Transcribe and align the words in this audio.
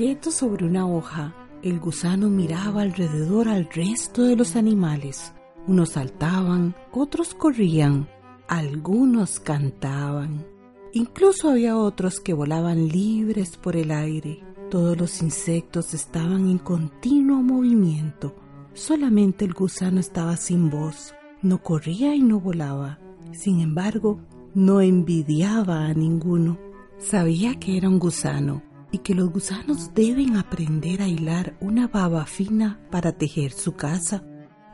Quieto 0.00 0.30
sobre 0.30 0.64
una 0.64 0.86
hoja, 0.86 1.34
el 1.62 1.78
gusano 1.78 2.30
miraba 2.30 2.80
alrededor 2.80 3.50
al 3.50 3.68
resto 3.70 4.22
de 4.22 4.34
los 4.34 4.56
animales. 4.56 5.34
Unos 5.66 5.90
saltaban, 5.90 6.74
otros 6.90 7.34
corrían, 7.34 8.08
algunos 8.48 9.40
cantaban. 9.40 10.46
Incluso 10.94 11.50
había 11.50 11.76
otros 11.76 12.18
que 12.18 12.32
volaban 12.32 12.88
libres 12.88 13.58
por 13.58 13.76
el 13.76 13.90
aire. 13.90 14.42
Todos 14.70 14.96
los 14.96 15.20
insectos 15.20 15.92
estaban 15.92 16.48
en 16.48 16.56
continuo 16.56 17.42
movimiento. 17.42 18.34
Solamente 18.72 19.44
el 19.44 19.52
gusano 19.52 20.00
estaba 20.00 20.38
sin 20.38 20.70
voz. 20.70 21.14
No 21.42 21.62
corría 21.62 22.14
y 22.14 22.22
no 22.22 22.40
volaba. 22.40 22.98
Sin 23.32 23.60
embargo, 23.60 24.18
no 24.54 24.80
envidiaba 24.80 25.84
a 25.84 25.92
ninguno. 25.92 26.56
Sabía 26.96 27.60
que 27.60 27.76
era 27.76 27.90
un 27.90 27.98
gusano 27.98 28.62
y 28.92 28.98
que 28.98 29.14
los 29.14 29.30
gusanos 29.30 29.94
deben 29.94 30.36
aprender 30.36 31.02
a 31.02 31.08
hilar 31.08 31.56
una 31.60 31.88
baba 31.88 32.26
fina 32.26 32.80
para 32.90 33.12
tejer 33.12 33.52
su 33.52 33.74
casa. 33.74 34.24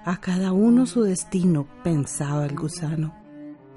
A 0.04 0.20
cada 0.20 0.52
uno 0.52 0.86
su 0.86 1.02
destino, 1.02 1.66
pensaba 1.82 2.46
el 2.46 2.54
gusano. 2.54 3.14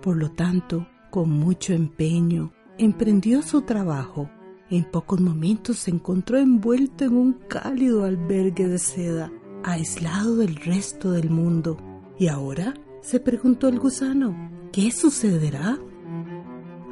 Por 0.01 0.15
lo 0.17 0.31
tanto, 0.31 0.87
con 1.09 1.29
mucho 1.29 1.73
empeño, 1.73 2.53
emprendió 2.77 3.41
su 3.41 3.63
trabajo. 3.63 4.29
En 4.69 4.83
pocos 4.83 5.19
momentos 5.19 5.79
se 5.79 5.91
encontró 5.91 6.37
envuelto 6.37 7.03
en 7.05 7.17
un 7.17 7.33
cálido 7.33 8.05
albergue 8.05 8.67
de 8.67 8.77
seda, 8.77 9.31
aislado 9.63 10.37
del 10.37 10.55
resto 10.55 11.11
del 11.11 11.29
mundo. 11.29 11.77
¿Y 12.17 12.27
ahora? 12.27 12.73
se 13.01 13.19
preguntó 13.19 13.67
el 13.67 13.79
gusano. 13.79 14.35
¿Qué 14.71 14.91
sucederá? 14.91 15.79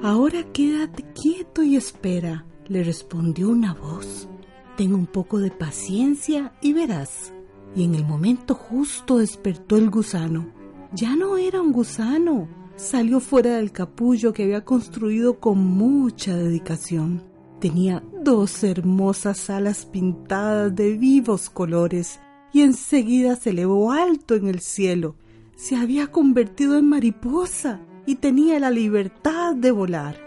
Ahora 0.01 0.43
quédate 0.51 1.03
quieto 1.13 1.63
y 1.63 1.75
espera, 1.75 2.45
le 2.69 2.83
respondió 2.83 3.49
una 3.49 3.73
voz. 3.73 4.27
Ten 4.75 4.93
un 4.93 5.05
poco 5.05 5.39
de 5.39 5.51
paciencia 5.51 6.53
y 6.61 6.73
verás. 6.73 7.33
Y 7.75 7.83
en 7.83 7.95
el 7.95 8.05
momento 8.05 8.53
justo 8.53 9.17
despertó 9.17 9.77
el 9.77 9.89
gusano. 9.89 10.51
Ya 10.93 11.15
no 11.15 11.37
era 11.37 11.61
un 11.61 11.71
gusano. 11.71 12.47
Salió 12.75 13.19
fuera 13.19 13.57
del 13.57 13.71
capullo 13.71 14.33
que 14.33 14.43
había 14.43 14.63
construido 14.63 15.39
con 15.39 15.57
mucha 15.59 16.35
dedicación. 16.35 17.23
Tenía 17.59 18.03
dos 18.23 18.63
hermosas 18.63 19.49
alas 19.49 19.85
pintadas 19.85 20.75
de 20.75 20.95
vivos 20.95 21.49
colores 21.49 22.19
y 22.53 22.61
enseguida 22.61 23.35
se 23.35 23.49
elevó 23.49 23.91
alto 23.91 24.35
en 24.35 24.47
el 24.47 24.59
cielo. 24.59 25.15
Se 25.55 25.75
había 25.75 26.07
convertido 26.07 26.77
en 26.77 26.87
mariposa 26.87 27.81
y 28.05 28.15
tenía 28.15 28.59
la 28.59 28.69
libertad 28.69 29.55
de 29.55 29.71
volar. 29.71 30.26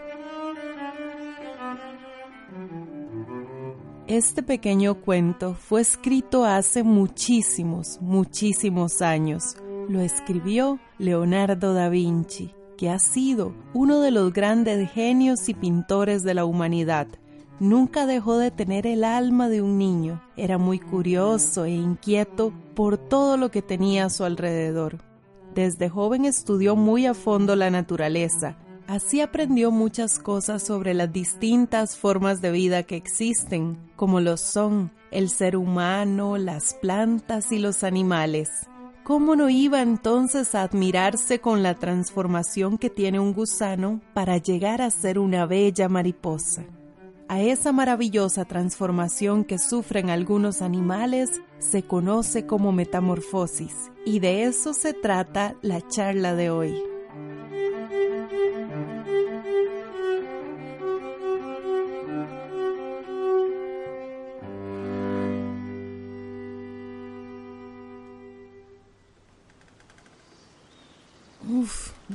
Este 4.11 4.43
pequeño 4.43 4.95
cuento 4.95 5.53
fue 5.53 5.79
escrito 5.79 6.43
hace 6.43 6.83
muchísimos, 6.83 7.97
muchísimos 8.01 9.01
años. 9.01 9.55
Lo 9.87 10.01
escribió 10.01 10.81
Leonardo 10.97 11.73
da 11.73 11.87
Vinci, 11.87 12.53
que 12.77 12.89
ha 12.89 12.99
sido 12.99 13.55
uno 13.73 14.01
de 14.01 14.11
los 14.11 14.33
grandes 14.33 14.91
genios 14.91 15.47
y 15.47 15.53
pintores 15.53 16.23
de 16.23 16.33
la 16.33 16.43
humanidad. 16.43 17.07
Nunca 17.61 18.05
dejó 18.05 18.37
de 18.37 18.51
tener 18.51 18.85
el 18.85 19.05
alma 19.05 19.47
de 19.47 19.61
un 19.61 19.77
niño. 19.77 20.21
Era 20.35 20.57
muy 20.57 20.77
curioso 20.77 21.63
e 21.63 21.71
inquieto 21.71 22.51
por 22.75 22.97
todo 22.97 23.37
lo 23.37 23.49
que 23.49 23.61
tenía 23.61 24.07
a 24.07 24.09
su 24.09 24.25
alrededor. 24.25 24.97
Desde 25.55 25.87
joven 25.87 26.25
estudió 26.25 26.75
muy 26.75 27.05
a 27.05 27.13
fondo 27.13 27.55
la 27.55 27.69
naturaleza, 27.69 28.57
Así 28.91 29.21
aprendió 29.21 29.71
muchas 29.71 30.19
cosas 30.19 30.63
sobre 30.63 30.93
las 30.93 31.13
distintas 31.13 31.95
formas 31.95 32.41
de 32.41 32.51
vida 32.51 32.83
que 32.83 32.97
existen, 32.97 33.77
como 33.95 34.19
lo 34.19 34.35
son 34.35 34.91
el 35.11 35.29
ser 35.29 35.55
humano, 35.55 36.37
las 36.37 36.73
plantas 36.73 37.53
y 37.53 37.59
los 37.59 37.85
animales. 37.85 38.49
¿Cómo 39.05 39.37
no 39.37 39.49
iba 39.49 39.81
entonces 39.81 40.55
a 40.55 40.63
admirarse 40.63 41.39
con 41.39 41.63
la 41.63 41.75
transformación 41.75 42.77
que 42.77 42.89
tiene 42.89 43.21
un 43.21 43.31
gusano 43.31 44.01
para 44.13 44.35
llegar 44.35 44.81
a 44.81 44.89
ser 44.89 45.19
una 45.19 45.45
bella 45.45 45.87
mariposa? 45.87 46.65
A 47.29 47.39
esa 47.39 47.71
maravillosa 47.71 48.43
transformación 48.43 49.45
que 49.45 49.57
sufren 49.57 50.09
algunos 50.09 50.61
animales 50.61 51.29
se 51.59 51.83
conoce 51.83 52.45
como 52.45 52.73
metamorfosis, 52.73 53.73
y 54.05 54.19
de 54.19 54.43
eso 54.43 54.73
se 54.73 54.91
trata 54.91 55.55
la 55.61 55.79
charla 55.87 56.35
de 56.35 56.49
hoy. 56.49 56.91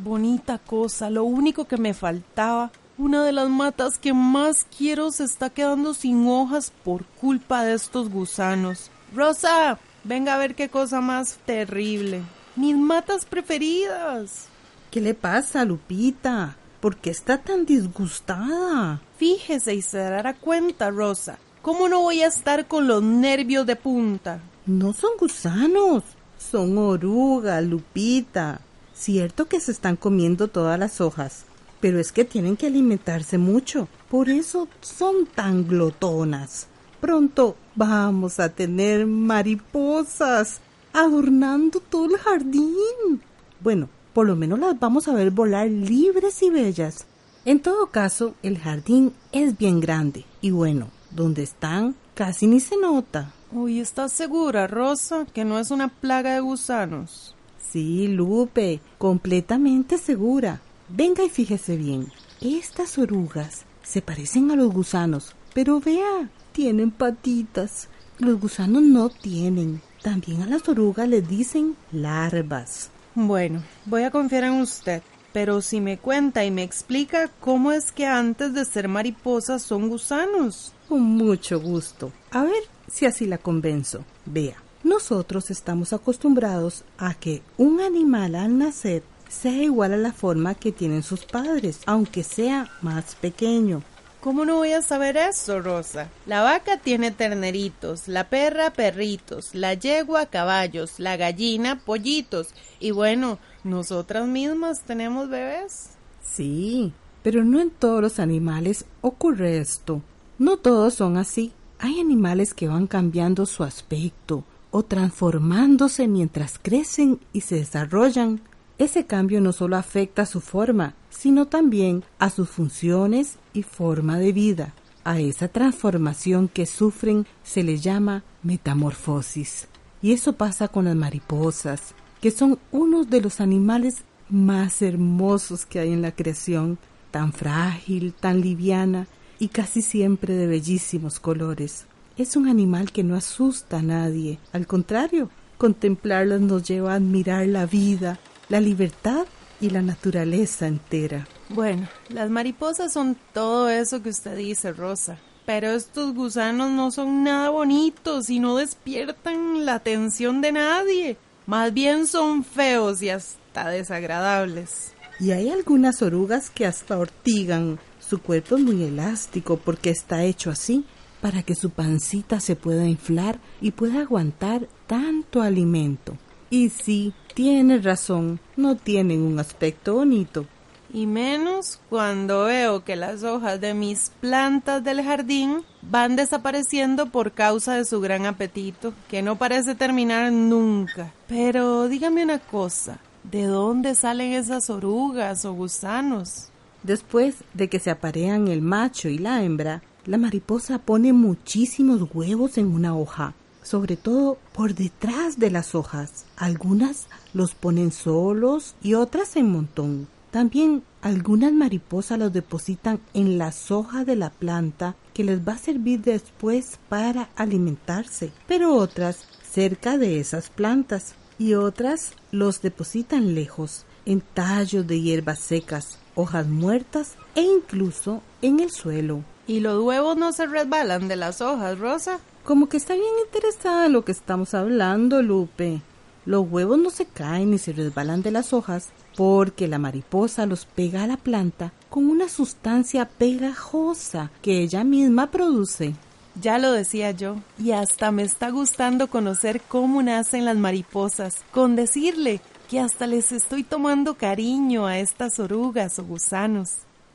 Bonita 0.06 0.58
cosa. 0.58 1.10
Lo 1.10 1.24
único 1.24 1.66
que 1.66 1.76
me 1.76 1.92
faltaba, 1.92 2.70
una 2.96 3.24
de 3.24 3.32
las 3.32 3.50
matas 3.50 3.98
que 3.98 4.14
más 4.14 4.66
quiero 4.76 5.10
se 5.10 5.24
está 5.24 5.50
quedando 5.50 5.92
sin 5.92 6.26
hojas 6.28 6.72
por 6.84 7.04
culpa 7.04 7.64
de 7.64 7.74
estos 7.74 8.08
gusanos. 8.08 8.90
Rosa, 9.14 9.78
venga 10.04 10.34
a 10.34 10.38
ver 10.38 10.54
qué 10.54 10.68
cosa 10.68 11.00
más 11.00 11.38
terrible. 11.44 12.22
Mis 12.54 12.76
matas 12.76 13.26
preferidas. 13.26 14.48
¿Qué 14.90 15.00
le 15.00 15.12
pasa, 15.12 15.64
Lupita? 15.64 16.56
¿Por 16.80 16.96
qué 16.96 17.10
está 17.10 17.38
tan 17.38 17.66
disgustada? 17.66 19.02
Fíjese 19.18 19.74
y 19.74 19.82
se 19.82 19.98
dará 19.98 20.34
cuenta, 20.34 20.90
Rosa. 20.90 21.38
¿Cómo 21.60 21.88
no 21.88 22.00
voy 22.00 22.22
a 22.22 22.28
estar 22.28 22.66
con 22.66 22.86
los 22.86 23.02
nervios 23.02 23.66
de 23.66 23.76
punta? 23.76 24.40
No 24.66 24.92
son 24.92 25.10
gusanos, 25.18 26.04
son 26.38 26.78
orugas, 26.78 27.64
Lupita. 27.64 28.60
Cierto 28.96 29.44
que 29.46 29.60
se 29.60 29.72
están 29.72 29.96
comiendo 29.96 30.48
todas 30.48 30.78
las 30.78 31.02
hojas, 31.02 31.44
pero 31.80 32.00
es 32.00 32.12
que 32.12 32.24
tienen 32.24 32.56
que 32.56 32.66
alimentarse 32.66 33.36
mucho. 33.36 33.88
Por 34.08 34.30
eso 34.30 34.68
son 34.80 35.26
tan 35.26 35.68
glotonas. 35.68 36.66
Pronto 37.00 37.56
vamos 37.74 38.40
a 38.40 38.48
tener 38.48 39.06
mariposas 39.06 40.60
adornando 40.94 41.80
todo 41.80 42.06
el 42.06 42.16
jardín. 42.16 43.20
Bueno, 43.60 43.90
por 44.14 44.26
lo 44.26 44.34
menos 44.34 44.58
las 44.58 44.80
vamos 44.80 45.08
a 45.08 45.14
ver 45.14 45.30
volar 45.30 45.68
libres 45.68 46.42
y 46.42 46.48
bellas. 46.48 47.06
En 47.44 47.60
todo 47.60 47.90
caso, 47.90 48.34
el 48.42 48.58
jardín 48.58 49.12
es 49.30 49.58
bien 49.58 49.78
grande 49.78 50.24
y 50.40 50.52
bueno, 50.52 50.88
donde 51.10 51.42
están 51.42 51.94
casi 52.14 52.46
ni 52.46 52.60
se 52.60 52.78
nota. 52.78 53.34
Uy, 53.52 53.78
¿estás 53.78 54.12
segura, 54.12 54.66
Rosa, 54.66 55.26
que 55.34 55.44
no 55.44 55.58
es 55.58 55.70
una 55.70 55.88
plaga 55.88 56.32
de 56.32 56.40
gusanos? 56.40 57.35
Sí, 57.70 58.08
Lupe, 58.08 58.80
completamente 58.98 59.98
segura. 59.98 60.60
Venga 60.88 61.24
y 61.24 61.28
fíjese 61.28 61.76
bien. 61.76 62.12
Estas 62.40 62.98
orugas 62.98 63.64
se 63.82 64.02
parecen 64.02 64.50
a 64.50 64.56
los 64.56 64.72
gusanos, 64.72 65.34
pero 65.54 65.80
vea, 65.80 66.30
tienen 66.52 66.90
patitas. 66.90 67.88
Los 68.18 68.40
gusanos 68.40 68.82
no 68.82 69.08
tienen. 69.08 69.80
También 70.02 70.42
a 70.42 70.46
las 70.46 70.68
orugas 70.68 71.08
les 71.08 71.28
dicen 71.28 71.76
larvas. 71.92 72.90
Bueno, 73.14 73.62
voy 73.86 74.04
a 74.04 74.10
confiar 74.10 74.44
en 74.44 74.60
usted, 74.60 75.02
pero 75.32 75.60
si 75.62 75.80
me 75.80 75.98
cuenta 75.98 76.44
y 76.44 76.50
me 76.50 76.62
explica 76.62 77.30
cómo 77.40 77.72
es 77.72 77.90
que 77.90 78.06
antes 78.06 78.54
de 78.54 78.64
ser 78.64 78.88
mariposas 78.88 79.62
son 79.62 79.88
gusanos. 79.88 80.72
Con 80.88 81.02
mucho 81.02 81.60
gusto. 81.60 82.12
A 82.30 82.44
ver 82.44 82.62
si 82.86 83.06
así 83.06 83.26
la 83.26 83.38
convenzo. 83.38 84.04
Vea, 84.24 84.56
nosotros 84.82 85.50
estamos 85.50 85.92
acostumbrados 85.92 86.84
a 86.98 87.14
que 87.14 87.42
un 87.56 87.80
animal 87.80 88.34
al 88.34 88.58
nacer 88.58 89.02
sea 89.28 89.62
igual 89.62 89.92
a 89.92 89.96
la 89.96 90.12
forma 90.12 90.54
que 90.54 90.72
tienen 90.72 91.02
sus 91.02 91.24
padres, 91.24 91.80
aunque 91.86 92.22
sea 92.22 92.70
más 92.82 93.14
pequeño. 93.16 93.82
¿Cómo 94.20 94.44
no 94.44 94.56
voy 94.56 94.72
a 94.72 94.82
saber 94.82 95.16
eso, 95.16 95.60
Rosa? 95.60 96.08
La 96.26 96.42
vaca 96.42 96.78
tiene 96.78 97.12
terneritos, 97.12 98.08
la 98.08 98.28
perra 98.28 98.72
perritos, 98.72 99.54
la 99.54 99.74
yegua 99.74 100.26
caballos, 100.26 100.98
la 100.98 101.16
gallina 101.16 101.78
pollitos 101.84 102.48
y 102.80 102.90
bueno, 102.90 103.38
nosotras 103.62 104.26
mismas 104.26 104.80
tenemos 104.82 105.28
bebés. 105.28 105.90
Sí, 106.22 106.92
pero 107.22 107.44
no 107.44 107.60
en 107.60 107.70
todos 107.70 108.02
los 108.02 108.18
animales 108.18 108.84
ocurre 109.00 109.58
esto. 109.58 110.02
No 110.38 110.56
todos 110.56 110.94
son 110.94 111.16
así. 111.16 111.52
Hay 111.78 112.00
animales 112.00 112.52
que 112.52 112.68
van 112.68 112.86
cambiando 112.86 113.46
su 113.46 113.62
aspecto 113.62 114.44
o 114.76 114.82
transformándose 114.82 116.06
mientras 116.06 116.58
crecen 116.60 117.18
y 117.32 117.40
se 117.40 117.54
desarrollan. 117.54 118.42
Ese 118.76 119.06
cambio 119.06 119.40
no 119.40 119.54
solo 119.54 119.78
afecta 119.78 120.22
a 120.22 120.26
su 120.26 120.42
forma, 120.42 120.94
sino 121.08 121.46
también 121.46 122.04
a 122.18 122.28
sus 122.28 122.50
funciones 122.50 123.38
y 123.54 123.62
forma 123.62 124.18
de 124.18 124.32
vida. 124.32 124.74
A 125.02 125.18
esa 125.18 125.48
transformación 125.48 126.48
que 126.48 126.66
sufren 126.66 127.26
se 127.42 127.62
le 127.62 127.78
llama 127.78 128.22
metamorfosis. 128.42 129.66
Y 130.02 130.12
eso 130.12 130.34
pasa 130.34 130.68
con 130.68 130.84
las 130.84 130.94
mariposas, 130.94 131.94
que 132.20 132.30
son 132.30 132.58
uno 132.70 133.04
de 133.04 133.22
los 133.22 133.40
animales 133.40 134.02
más 134.28 134.82
hermosos 134.82 135.64
que 135.64 135.78
hay 135.78 135.94
en 135.94 136.02
la 136.02 136.12
creación, 136.12 136.76
tan 137.10 137.32
frágil, 137.32 138.12
tan 138.12 138.42
liviana 138.42 139.06
y 139.38 139.48
casi 139.48 139.80
siempre 139.80 140.34
de 140.34 140.46
bellísimos 140.46 141.18
colores. 141.18 141.86
Es 142.18 142.34
un 142.34 142.48
animal 142.48 142.92
que 142.92 143.04
no 143.04 143.14
asusta 143.14 143.80
a 143.80 143.82
nadie, 143.82 144.38
al 144.54 144.66
contrario, 144.66 145.28
contemplarlas 145.58 146.40
nos 146.40 146.62
lleva 146.66 146.92
a 146.92 146.96
admirar 146.96 147.46
la 147.46 147.66
vida, 147.66 148.18
la 148.48 148.58
libertad 148.58 149.26
y 149.60 149.68
la 149.68 149.82
naturaleza 149.82 150.66
entera. 150.66 151.28
Bueno, 151.50 151.86
las 152.08 152.30
mariposas 152.30 152.94
son 152.94 153.18
todo 153.34 153.68
eso 153.68 154.02
que 154.02 154.08
usted 154.08 154.34
dice, 154.34 154.72
Rosa. 154.72 155.18
Pero 155.44 155.72
estos 155.72 156.14
gusanos 156.14 156.70
no 156.70 156.90
son 156.90 157.22
nada 157.22 157.50
bonitos 157.50 158.30
y 158.30 158.40
no 158.40 158.56
despiertan 158.56 159.66
la 159.66 159.74
atención 159.74 160.40
de 160.40 160.52
nadie. 160.52 161.18
Más 161.44 161.74
bien 161.74 162.06
son 162.06 162.44
feos 162.44 163.02
y 163.02 163.10
hasta 163.10 163.68
desagradables. 163.68 164.94
Y 165.20 165.32
hay 165.32 165.50
algunas 165.50 166.00
orugas 166.00 166.48
que 166.48 166.64
hasta 166.64 166.96
ortigan. 166.96 167.78
Su 168.00 168.22
cuerpo 168.22 168.56
es 168.56 168.62
muy 168.62 168.84
elástico 168.84 169.58
porque 169.58 169.90
está 169.90 170.24
hecho 170.24 170.50
así 170.50 170.86
para 171.20 171.42
que 171.42 171.54
su 171.54 171.70
pancita 171.70 172.40
se 172.40 172.56
pueda 172.56 172.86
inflar 172.86 173.38
y 173.60 173.72
pueda 173.72 174.00
aguantar 174.00 174.68
tanto 174.86 175.42
alimento. 175.42 176.16
Y 176.50 176.68
sí, 176.70 177.12
tienes 177.34 177.84
razón, 177.84 178.40
no 178.56 178.76
tienen 178.76 179.22
un 179.22 179.38
aspecto 179.38 179.94
bonito. 179.94 180.46
Y 180.92 181.06
menos 181.06 181.80
cuando 181.90 182.44
veo 182.44 182.84
que 182.84 182.94
las 182.96 183.24
hojas 183.24 183.60
de 183.60 183.74
mis 183.74 184.10
plantas 184.20 184.84
del 184.84 185.02
jardín 185.02 185.62
van 185.82 186.16
desapareciendo 186.16 187.06
por 187.06 187.32
causa 187.32 187.74
de 187.74 187.84
su 187.84 188.00
gran 188.00 188.24
apetito, 188.24 188.94
que 189.08 189.20
no 189.20 189.36
parece 189.36 189.74
terminar 189.74 190.32
nunca. 190.32 191.12
Pero 191.26 191.88
dígame 191.88 192.22
una 192.22 192.38
cosa, 192.38 192.98
¿de 193.24 193.44
dónde 193.44 193.94
salen 193.94 194.32
esas 194.32 194.70
orugas 194.70 195.44
o 195.44 195.52
gusanos? 195.52 196.50
Después 196.84 197.34
de 197.52 197.68
que 197.68 197.80
se 197.80 197.90
aparean 197.90 198.46
el 198.46 198.62
macho 198.62 199.08
y 199.08 199.18
la 199.18 199.42
hembra, 199.42 199.82
la 200.06 200.18
mariposa 200.18 200.78
pone 200.78 201.12
muchísimos 201.12 202.08
huevos 202.14 202.58
en 202.58 202.66
una 202.66 202.96
hoja 202.96 203.34
sobre 203.66 203.96
todo 203.96 204.38
por 204.52 204.74
detrás 204.74 205.40
de 205.40 205.50
las 205.50 205.74
hojas. 205.74 206.24
Algunas 206.36 207.08
los 207.34 207.54
ponen 207.54 207.90
solos 207.90 208.76
y 208.80 208.94
otras 208.94 209.34
en 209.34 209.50
montón. 209.50 210.06
También 210.30 210.84
algunas 211.02 211.52
mariposas 211.52 212.18
los 212.18 212.32
depositan 212.32 213.00
en 213.12 213.38
las 213.38 213.72
hojas 213.72 214.06
de 214.06 214.14
la 214.14 214.30
planta 214.30 214.94
que 215.14 215.24
les 215.24 215.40
va 215.40 215.54
a 215.54 215.58
servir 215.58 216.00
después 216.00 216.78
para 216.88 217.28
alimentarse, 217.36 218.32
pero 218.46 218.74
otras 218.74 219.26
cerca 219.50 219.98
de 219.98 220.20
esas 220.20 220.48
plantas 220.48 221.14
y 221.38 221.54
otras 221.54 222.12
los 222.30 222.62
depositan 222.62 223.34
lejos, 223.34 223.84
en 224.04 224.20
tallos 224.20 224.86
de 224.86 225.00
hierbas 225.00 225.40
secas, 225.40 225.98
hojas 226.14 226.46
muertas 226.46 227.14
e 227.34 227.42
incluso 227.42 228.22
en 228.42 228.60
el 228.60 228.70
suelo. 228.70 229.24
¿Y 229.48 229.60
los 229.60 229.82
huevos 229.82 230.16
no 230.16 230.32
se 230.32 230.46
resbalan 230.46 231.06
de 231.06 231.14
las 231.14 231.40
hojas, 231.40 231.78
Rosa? 231.78 232.18
Como 232.44 232.68
que 232.68 232.76
está 232.76 232.94
bien 232.94 233.06
interesada 233.24 233.86
en 233.86 233.92
lo 233.92 234.04
que 234.04 234.12
estamos 234.12 234.54
hablando, 234.54 235.22
Lupe. 235.22 235.82
Los 236.24 236.50
huevos 236.50 236.78
no 236.78 236.90
se 236.90 237.06
caen 237.06 237.52
ni 237.52 237.58
se 237.58 237.72
resbalan 237.72 238.22
de 238.22 238.32
las 238.32 238.52
hojas 238.52 238.88
porque 239.16 239.68
la 239.68 239.78
mariposa 239.78 240.46
los 240.46 240.66
pega 240.66 241.04
a 241.04 241.06
la 241.06 241.16
planta 241.16 241.72
con 241.88 242.10
una 242.10 242.28
sustancia 242.28 243.08
pegajosa 243.08 244.32
que 244.42 244.62
ella 244.62 244.82
misma 244.82 245.30
produce. 245.30 245.94
Ya 246.40 246.58
lo 246.58 246.72
decía 246.72 247.12
yo, 247.12 247.36
y 247.58 247.70
hasta 247.70 248.10
me 248.10 248.24
está 248.24 248.50
gustando 248.50 249.08
conocer 249.08 249.62
cómo 249.68 250.02
nacen 250.02 250.44
las 250.44 250.56
mariposas, 250.56 251.36
con 251.52 251.76
decirle 251.76 252.40
que 252.68 252.80
hasta 252.80 253.06
les 253.06 253.30
estoy 253.30 253.62
tomando 253.62 254.16
cariño 254.16 254.86
a 254.86 254.98
estas 254.98 255.38
orugas 255.38 255.98
o 255.98 256.04
gusanos. 256.04 256.70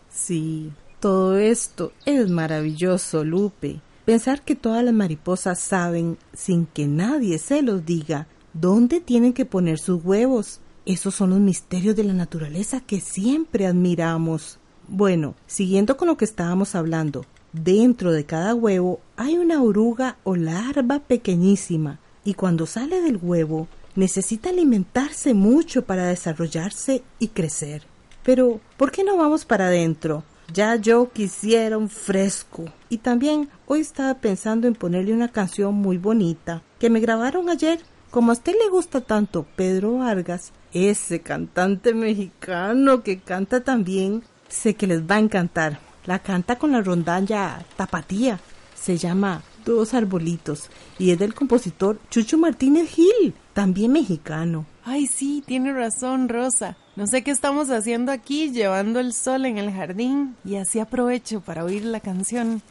Sí, 0.10 0.72
todo 1.02 1.40
esto 1.40 1.94
es 2.06 2.30
maravilloso, 2.30 3.26
Lupe. 3.26 3.82
Pensar 4.06 4.44
que 4.44 4.56
todas 4.56 4.84
las 4.84 4.94
mariposas 4.94 5.60
saben, 5.60 6.20
sin 6.32 6.68
que 6.68 6.86
nadie 6.88 7.40
se 7.40 7.64
los 7.64 7.84
diga, 7.84 8.28
dónde 8.54 9.02
tienen 9.02 9.34
que 9.34 9.46
poner 9.46 9.80
sus 9.80 10.06
huevos. 10.06 10.60
Esos 10.86 11.16
son 11.16 11.32
los 11.32 11.40
misterios 11.40 11.96
de 11.96 12.04
la 12.04 12.14
naturaleza 12.14 12.82
que 12.82 13.02
siempre 13.02 13.66
admiramos. 13.66 14.60
Bueno, 14.88 15.34
siguiendo 15.48 15.98
con 15.98 16.08
lo 16.08 16.18
que 16.18 16.26
estábamos 16.26 16.76
hablando, 16.76 17.26
dentro 17.52 18.12
de 18.12 18.26
cada 18.26 18.54
huevo 18.54 19.00
hay 19.18 19.40
una 19.40 19.64
oruga 19.64 20.18
o 20.24 20.36
larva 20.36 21.00
pequeñísima 21.00 22.00
y 22.24 22.36
cuando 22.36 22.68
sale 22.68 23.02
del 23.02 23.18
huevo 23.20 23.68
necesita 23.96 24.50
alimentarse 24.50 25.34
mucho 25.34 25.84
para 25.84 26.06
desarrollarse 26.06 27.02
y 27.18 27.30
crecer. 27.30 27.88
Pero, 28.22 28.60
¿por 28.78 28.92
qué 28.92 29.04
no 29.04 29.18
vamos 29.18 29.46
para 29.46 29.68
adentro? 29.68 30.24
Ya 30.54 30.76
yo 30.76 31.12
quisiera 31.12 31.78
un 31.78 31.90
fresco. 31.90 32.66
Y 32.90 32.98
también 32.98 33.50
hoy 33.68 33.82
estaba 33.82 34.16
pensando 34.16 34.68
en 34.68 34.76
ponerle 34.76 35.14
una 35.14 35.30
canción 35.30 35.76
muy 35.76 35.98
bonita 35.98 36.62
que 36.80 36.90
me 36.90 37.00
grabaron 37.00 37.50
ayer. 37.50 37.80
Como 38.10 38.32
a 38.32 38.34
usted 38.34 38.54
le 38.62 38.70
gusta 38.70 39.00
tanto 39.00 39.46
Pedro 39.56 40.00
Vargas, 40.00 40.52
ese 40.74 41.22
cantante 41.22 41.94
mexicano 41.94 43.04
que 43.04 43.20
canta 43.20 43.64
también, 43.64 44.24
sé 44.50 44.74
que 44.74 44.88
les 44.88 45.04
va 45.04 45.16
a 45.16 45.20
encantar. 45.20 45.80
La 46.06 46.20
canta 46.20 46.58
con 46.58 46.74
la 46.74 46.82
rondalla 46.82 47.64
tapatía. 47.78 48.40
Se 48.76 48.98
llama 48.98 49.44
Dos 49.64 49.94
arbolitos. 49.94 50.70
Y 50.98 51.12
es 51.12 51.20
del 51.20 51.34
compositor 51.34 52.00
Chucho 52.10 52.38
Martínez 52.38 52.90
Gil, 52.90 53.34
también 53.54 53.94
mexicano. 53.94 54.66
Ay, 54.84 55.08
sí, 55.08 55.44
tiene 55.46 55.74
razón, 55.74 56.28
Rosa. 56.28 56.76
No 56.96 57.06
sé 57.08 57.24
qué 57.24 57.32
estamos 57.32 57.70
haciendo 57.70 58.12
aquí, 58.12 58.52
llevando 58.52 59.00
el 59.00 59.14
sol 59.14 59.46
en 59.46 59.58
el 59.58 59.72
jardín, 59.72 60.36
y 60.44 60.56
así 60.56 60.80
aprovecho 60.80 61.42
para 61.42 61.64
oír 61.64 61.86
la 61.86 62.00
canción. 62.00 62.62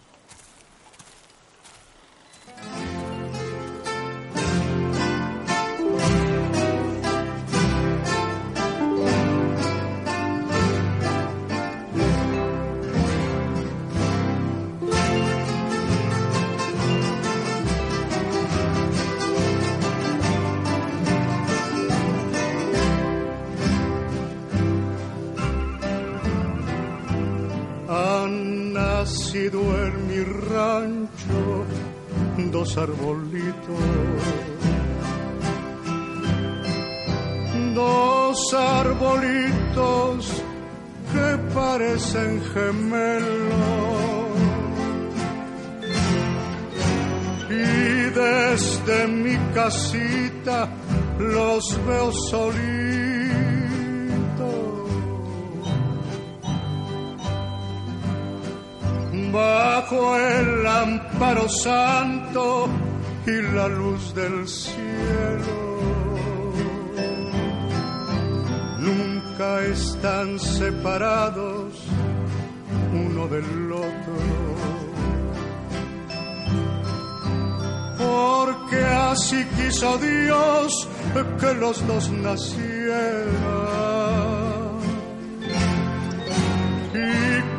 Arbolitos, 32.82 33.80
dos 37.74 38.54
arbolitos 38.54 40.42
que 41.12 41.54
parecen 41.54 42.42
gemelos. 42.54 43.60
Y 47.50 48.10
desde 48.20 49.08
mi 49.08 49.36
casita 49.52 50.68
los 51.18 51.86
veo 51.86 52.12
solitos 52.30 53.09
bajo 59.32 60.16
el 60.16 60.66
amparo 60.66 61.48
santo 61.48 62.68
y 63.26 63.42
la 63.54 63.68
luz 63.68 64.14
del 64.14 64.48
cielo. 64.48 65.70
Nunca 68.78 69.62
están 69.62 70.38
separados 70.38 71.74
uno 72.92 73.28
del 73.28 73.72
otro. 73.72 74.14
Porque 77.98 78.84
así 78.84 79.44
quiso 79.56 79.98
Dios 79.98 80.88
que 81.38 81.54
los 81.54 81.86
dos 81.86 82.10
nacieran 82.10 83.59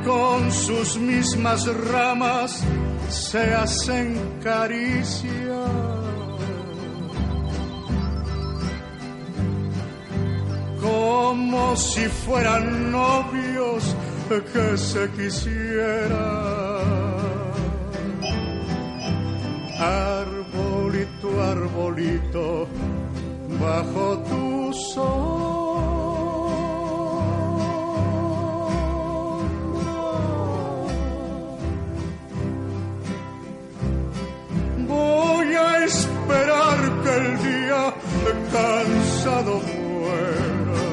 con 0.06 0.52
sus 0.52 0.98
mismas 0.98 1.66
ramas 1.92 2.64
se 3.10 3.54
hacen 3.54 4.40
caricia. 4.44 5.32
Como 10.82 11.76
si 11.76 12.06
fueran 12.08 12.92
novios 12.92 13.96
que 14.54 14.78
se 14.78 15.10
quisieran. 15.12 16.12
Arbolito, 19.80 21.42
arbolito, 21.42 22.68
bajo 23.60 24.18
tu 24.30 24.74
sol 24.74 25.91
cansado 38.52 39.60
fuera. 39.60 40.84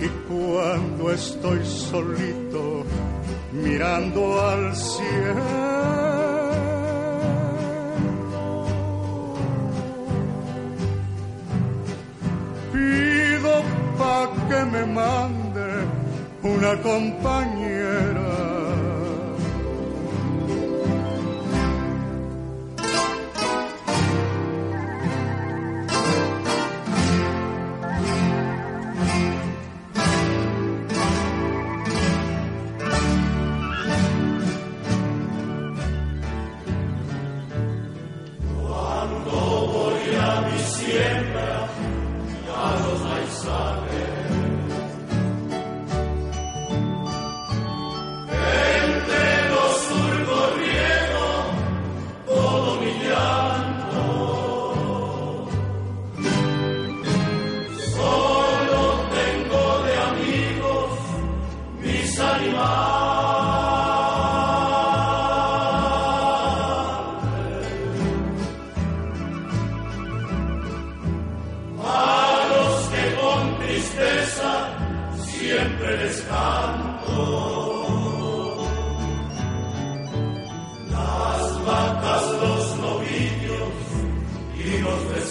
Y 0.00 0.08
cuando 0.28 1.12
estoy 1.12 1.64
solito 1.64 2.84
mirando 3.52 4.40
al 4.40 4.76
cielo, 4.76 5.44
pido 12.72 13.62
pa' 13.98 14.30
que 14.48 14.64
me 14.64 14.86
mande 14.86 15.68
una 16.42 16.72
compañera 16.82 18.11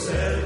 said. 0.01 0.40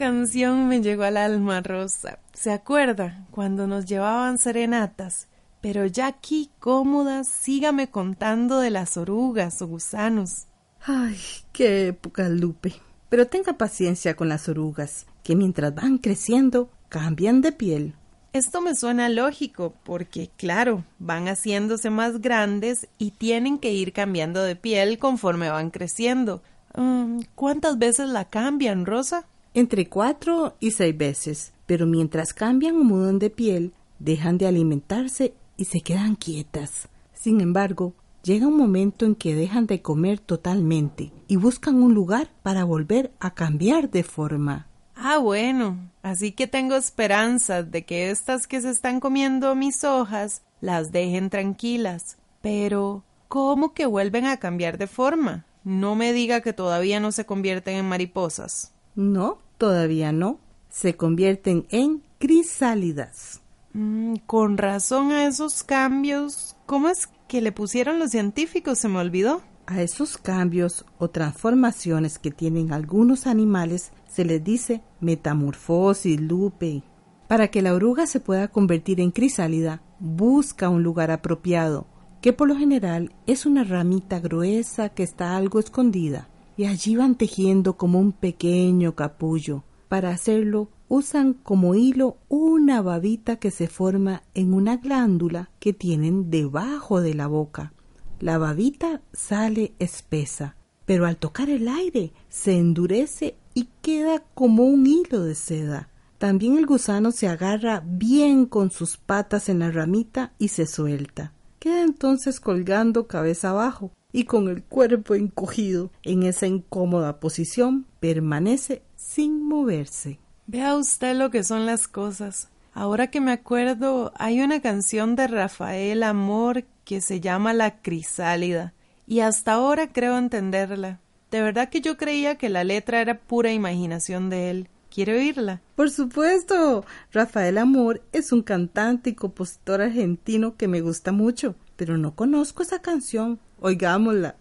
Canción 0.00 0.66
me 0.66 0.80
llegó 0.80 1.02
al 1.02 1.18
alma, 1.18 1.60
Rosa. 1.60 2.20
¿Se 2.32 2.50
acuerda 2.50 3.26
cuando 3.30 3.66
nos 3.66 3.84
llevaban 3.84 4.38
serenatas? 4.38 5.28
Pero 5.60 5.84
ya 5.84 6.06
aquí, 6.06 6.50
cómoda, 6.58 7.22
sígame 7.22 7.90
contando 7.90 8.60
de 8.60 8.70
las 8.70 8.96
orugas 8.96 9.60
o 9.60 9.66
gusanos. 9.66 10.46
Ay, 10.80 11.18
qué 11.52 11.88
época, 11.88 12.30
Lupe. 12.30 12.72
Pero 13.10 13.26
tenga 13.26 13.58
paciencia 13.58 14.16
con 14.16 14.30
las 14.30 14.48
orugas, 14.48 15.04
que 15.22 15.36
mientras 15.36 15.74
van 15.74 15.98
creciendo, 15.98 16.70
cambian 16.88 17.42
de 17.42 17.52
piel. 17.52 17.94
Esto 18.32 18.62
me 18.62 18.74
suena 18.74 19.10
lógico, 19.10 19.74
porque 19.84 20.30
claro, 20.38 20.82
van 20.98 21.28
haciéndose 21.28 21.90
más 21.90 22.22
grandes 22.22 22.88
y 22.96 23.10
tienen 23.10 23.58
que 23.58 23.74
ir 23.74 23.92
cambiando 23.92 24.42
de 24.42 24.56
piel 24.56 24.98
conforme 24.98 25.50
van 25.50 25.68
creciendo. 25.70 26.42
Mm, 26.74 27.20
¿Cuántas 27.34 27.76
veces 27.76 28.08
la 28.08 28.24
cambian, 28.24 28.86
Rosa? 28.86 29.26
Entre 29.52 29.88
cuatro 29.88 30.54
y 30.60 30.70
seis 30.70 30.96
veces, 30.96 31.52
pero 31.66 31.84
mientras 31.84 32.32
cambian 32.32 32.76
o 32.76 32.84
mudan 32.84 33.18
de 33.18 33.30
piel, 33.30 33.72
dejan 33.98 34.38
de 34.38 34.46
alimentarse 34.46 35.34
y 35.56 35.64
se 35.64 35.80
quedan 35.80 36.14
quietas. 36.14 36.88
Sin 37.12 37.40
embargo, 37.40 37.92
llega 38.22 38.46
un 38.46 38.56
momento 38.56 39.06
en 39.06 39.16
que 39.16 39.34
dejan 39.34 39.66
de 39.66 39.82
comer 39.82 40.20
totalmente 40.20 41.12
y 41.26 41.34
buscan 41.34 41.82
un 41.82 41.94
lugar 41.94 42.30
para 42.44 42.62
volver 42.62 43.10
a 43.18 43.34
cambiar 43.34 43.90
de 43.90 44.04
forma. 44.04 44.68
Ah, 44.94 45.18
bueno, 45.18 45.90
así 46.02 46.30
que 46.30 46.46
tengo 46.46 46.76
esperanzas 46.76 47.72
de 47.72 47.84
que 47.84 48.10
estas 48.10 48.46
que 48.46 48.60
se 48.60 48.70
están 48.70 49.00
comiendo 49.00 49.56
mis 49.56 49.82
hojas 49.82 50.42
las 50.60 50.92
dejen 50.92 51.28
tranquilas. 51.28 52.18
Pero, 52.40 53.02
¿cómo 53.26 53.74
que 53.74 53.86
vuelven 53.86 54.26
a 54.26 54.36
cambiar 54.36 54.78
de 54.78 54.86
forma? 54.86 55.44
No 55.64 55.96
me 55.96 56.12
diga 56.12 56.40
que 56.40 56.52
todavía 56.52 57.00
no 57.00 57.10
se 57.10 57.26
convierten 57.26 57.76
en 57.76 57.88
mariposas. 57.88 58.72
No, 58.94 59.38
todavía 59.58 60.12
no. 60.12 60.38
Se 60.68 60.96
convierten 60.96 61.66
en 61.70 62.02
crisálidas. 62.18 63.40
Mm, 63.72 64.16
con 64.26 64.58
razón 64.58 65.12
a 65.12 65.26
esos 65.26 65.62
cambios. 65.62 66.56
¿Cómo 66.66 66.88
es 66.88 67.08
que 67.28 67.40
le 67.40 67.52
pusieron 67.52 67.98
los 67.98 68.10
científicos? 68.10 68.78
Se 68.78 68.88
me 68.88 68.98
olvidó. 68.98 69.42
A 69.66 69.82
esos 69.82 70.18
cambios 70.18 70.84
o 70.98 71.10
transformaciones 71.10 72.18
que 72.18 72.32
tienen 72.32 72.72
algunos 72.72 73.28
animales 73.28 73.92
se 74.08 74.24
les 74.24 74.42
dice 74.42 74.82
metamorfosis, 75.00 76.20
lupe. 76.20 76.82
Para 77.28 77.48
que 77.48 77.62
la 77.62 77.72
oruga 77.72 78.08
se 78.08 78.18
pueda 78.18 78.48
convertir 78.48 79.00
en 79.00 79.12
crisálida, 79.12 79.82
busca 80.00 80.68
un 80.68 80.82
lugar 80.82 81.12
apropiado, 81.12 81.86
que 82.20 82.32
por 82.32 82.48
lo 82.48 82.56
general 82.56 83.14
es 83.28 83.46
una 83.46 83.62
ramita 83.62 84.18
gruesa 84.18 84.88
que 84.88 85.04
está 85.04 85.36
algo 85.36 85.60
escondida, 85.60 86.28
y 86.60 86.66
allí 86.66 86.94
van 86.94 87.14
tejiendo 87.14 87.78
como 87.78 87.98
un 87.98 88.12
pequeño 88.12 88.94
capullo. 88.94 89.64
Para 89.88 90.10
hacerlo, 90.10 90.68
usan 90.88 91.32
como 91.32 91.74
hilo 91.74 92.18
una 92.28 92.82
babita 92.82 93.36
que 93.36 93.50
se 93.50 93.66
forma 93.66 94.24
en 94.34 94.52
una 94.52 94.76
glándula 94.76 95.48
que 95.58 95.72
tienen 95.72 96.28
debajo 96.28 97.00
de 97.00 97.14
la 97.14 97.28
boca. 97.28 97.72
La 98.18 98.36
babita 98.36 99.00
sale 99.10 99.72
espesa, 99.78 100.56
pero 100.84 101.06
al 101.06 101.16
tocar 101.16 101.48
el 101.48 101.66
aire 101.66 102.12
se 102.28 102.58
endurece 102.58 103.38
y 103.54 103.70
queda 103.80 104.22
como 104.34 104.64
un 104.64 104.86
hilo 104.86 105.24
de 105.24 105.36
seda. 105.36 105.88
También 106.18 106.58
el 106.58 106.66
gusano 106.66 107.10
se 107.10 107.26
agarra 107.26 107.82
bien 107.86 108.44
con 108.44 108.70
sus 108.70 108.98
patas 108.98 109.48
en 109.48 109.60
la 109.60 109.70
ramita 109.70 110.34
y 110.38 110.48
se 110.48 110.66
suelta. 110.66 111.32
Queda 111.58 111.82
entonces 111.84 112.38
colgando 112.38 113.06
cabeza 113.06 113.48
abajo 113.48 113.92
y 114.12 114.24
con 114.24 114.48
el 114.48 114.62
cuerpo 114.62 115.14
encogido. 115.14 115.90
En 116.02 116.22
esa 116.22 116.46
incómoda 116.46 117.20
posición 117.20 117.86
permanece 118.00 118.82
sin 118.96 119.42
moverse. 119.46 120.18
Vea 120.46 120.74
usted 120.76 121.14
lo 121.16 121.30
que 121.30 121.44
son 121.44 121.66
las 121.66 121.88
cosas. 121.88 122.48
Ahora 122.72 123.08
que 123.08 123.20
me 123.20 123.32
acuerdo, 123.32 124.12
hay 124.16 124.40
una 124.40 124.60
canción 124.60 125.16
de 125.16 125.26
Rafael 125.26 126.02
Amor 126.02 126.64
que 126.84 127.00
se 127.00 127.20
llama 127.20 127.52
La 127.52 127.82
Crisálida, 127.82 128.74
y 129.06 129.20
hasta 129.20 129.52
ahora 129.52 129.92
creo 129.92 130.18
entenderla. 130.18 131.00
De 131.30 131.40
verdad 131.40 131.68
que 131.68 131.80
yo 131.80 131.96
creía 131.96 132.36
que 132.36 132.48
la 132.48 132.64
letra 132.64 133.00
era 133.00 133.18
pura 133.18 133.52
imaginación 133.52 134.30
de 134.30 134.50
él. 134.50 134.68
¿Quiere 134.92 135.16
oírla? 135.16 135.62
Por 135.76 135.90
supuesto. 135.90 136.84
Rafael 137.12 137.58
Amor 137.58 138.02
es 138.12 138.32
un 138.32 138.42
cantante 138.42 139.10
y 139.10 139.14
compositor 139.14 139.80
argentino 139.80 140.56
que 140.56 140.66
me 140.66 140.80
gusta 140.80 141.12
mucho, 141.12 141.54
pero 141.76 141.96
no 141.96 142.16
conozco 142.16 142.64
esa 142.64 142.82
canción. 142.82 143.38
Oigámosla. 143.62 144.36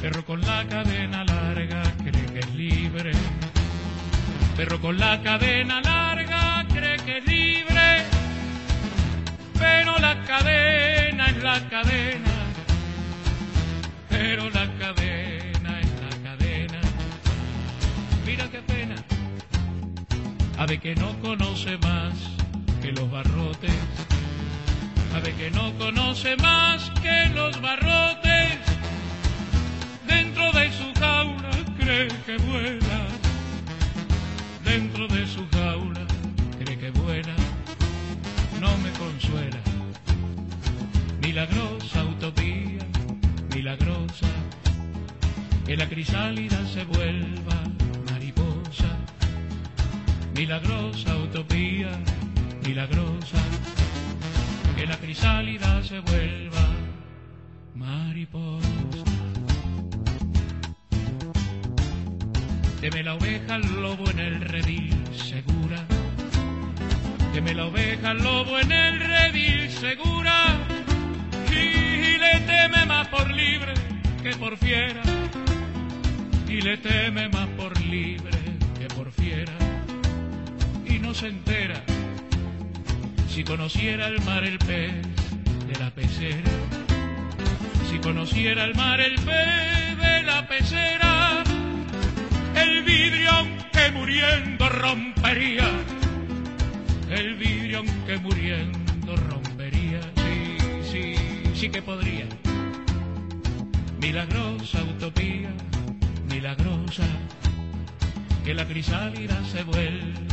Perro 0.00 0.24
con 0.24 0.40
la 0.40 0.66
cadena 0.68 1.24
larga 1.24 1.82
cree 2.04 2.26
que 2.26 2.38
es 2.38 2.54
libre. 2.54 3.12
Perro 4.56 4.80
con 4.80 4.98
la 4.98 5.20
cadena 5.20 5.80
larga 5.80 6.64
cree 6.72 6.96
que 6.98 7.18
es 7.18 7.26
libre. 7.26 8.04
Pero 9.58 9.98
la 9.98 10.24
cadena 10.24 11.26
es 11.26 11.42
la 11.42 11.68
cadena. 11.68 12.30
Pero 14.08 14.48
la 14.50 14.69
Ave 20.60 20.78
que 20.78 20.94
no 20.94 21.18
conoce 21.22 21.78
más 21.78 22.12
que 22.82 22.92
los 22.92 23.10
barrotes. 23.10 23.72
Ave 25.14 25.32
que 25.32 25.50
no 25.50 25.72
conoce 25.78 26.36
más 26.36 26.90
que 27.00 27.30
los 27.34 27.58
barrotes 27.62 28.58
dentro 30.06 30.52
de 30.52 30.70
su 30.70 30.92
jaula 31.00 31.50
cree 31.78 32.08
que 32.26 32.36
vuela, 32.36 33.00
dentro 34.62 35.08
de 35.08 35.26
su 35.26 35.48
jaula 35.48 36.06
cree 36.62 36.78
que 36.78 36.90
vuela, 36.90 37.34
no 38.60 38.76
me 38.84 38.90
consuela. 38.98 39.60
Milagrosa 41.22 42.04
utopía, 42.04 42.84
milagrosa, 43.54 44.28
que 45.64 45.74
la 45.74 45.88
crisálida 45.88 46.58
se 46.66 46.84
vuelva. 46.84 47.79
Milagrosa 50.40 51.14
utopía, 51.18 51.90
milagrosa, 52.66 53.36
que 54.74 54.86
la 54.86 54.96
crisálida 54.96 55.82
se 55.84 56.00
vuelva 56.00 56.66
mariposa. 57.74 58.66
Teme 62.80 63.02
la 63.02 63.16
oveja 63.16 63.56
al 63.56 63.82
lobo 63.82 64.08
en 64.08 64.18
el 64.18 64.40
redil 64.40 64.96
segura. 65.12 65.84
Teme 67.34 67.52
la 67.52 67.66
oveja 67.66 68.12
al 68.12 68.22
lobo 68.22 68.58
en 68.60 68.72
el 68.72 68.98
redil 68.98 69.70
segura. 69.70 70.56
Y, 71.50 72.16
le 72.16 72.40
teme 72.46 72.86
más 72.86 73.08
por 73.08 73.30
libre 73.30 73.74
que 74.22 74.30
por 74.36 74.56
fiera. 74.56 75.02
Y 76.48 76.62
le 76.62 76.78
teme 76.78 77.28
más 77.28 77.48
por 77.58 77.78
libre. 77.82 78.39
No 81.00 81.14
se 81.14 81.28
entera 81.28 81.82
si 83.28 83.42
conociera 83.42 84.06
el 84.08 84.20
mar 84.22 84.44
el 84.44 84.58
pez 84.58 84.92
de 85.66 85.78
la 85.78 85.90
pecera. 85.90 86.50
Si 87.90 87.98
conociera 87.98 88.64
el 88.64 88.74
mar 88.74 89.00
el 89.00 89.14
pez 89.16 89.98
de 89.98 90.22
la 90.24 90.46
pecera 90.46 91.42
el 92.54 92.82
vidrio 92.82 93.32
que 93.72 93.90
muriendo 93.92 94.68
rompería, 94.68 95.68
el 97.10 97.34
vidrio 97.36 97.82
que 98.06 98.18
muriendo 98.18 99.16
rompería, 99.16 100.00
sí, 100.16 100.56
sí, 100.90 101.14
sí 101.54 101.70
que 101.70 101.82
podría. 101.82 102.26
Milagrosa 104.00 104.82
utopía, 104.82 105.50
milagrosa, 106.28 107.06
que 108.44 108.54
la 108.54 108.66
crisálida 108.66 109.42
se 109.52 109.62
vuelva 109.64 110.29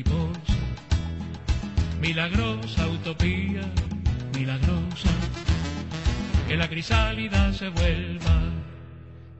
mariposa. 0.00 0.54
Milagrosa 2.00 2.86
utopía, 2.88 3.62
milagrosa, 4.34 5.10
que 6.48 6.56
la 6.56 6.68
crisálida 6.68 7.52
se 7.52 7.68
vuelva 7.68 8.42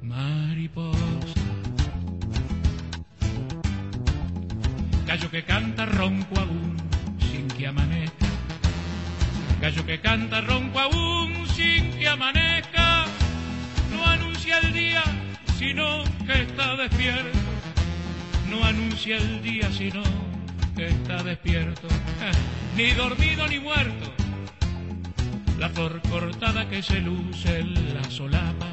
mariposa. 0.02 1.40
Gallo 5.06 5.30
que 5.30 5.42
canta 5.44 5.86
ronco 5.86 6.38
aún 6.38 6.76
sin 7.30 7.48
que 7.48 7.66
amanezca. 7.66 8.26
Gallo 9.60 9.84
que 9.84 10.00
canta 10.00 10.40
ronco 10.40 10.78
aún 10.78 11.46
sin 11.48 11.90
que 11.92 12.08
amanezca. 12.08 13.06
No 13.92 14.06
anuncia 14.06 14.58
el 14.58 14.72
día, 14.72 15.02
sino 15.58 16.04
que 16.26 16.42
está 16.42 16.76
despierto. 16.76 17.38
No 18.48 18.64
anuncia 18.64 19.16
el 19.16 19.42
día, 19.42 19.70
sino 19.72 20.02
que 20.80 20.86
está 20.86 21.22
despierto, 21.22 21.88
ni 22.74 22.92
dormido 22.92 23.46
ni 23.48 23.58
muerto. 23.58 24.10
La 25.58 25.68
flor 25.68 26.00
cortada 26.08 26.66
que 26.70 26.82
se 26.82 27.00
luce 27.00 27.58
en 27.58 27.94
la 27.94 28.04
solapa, 28.10 28.68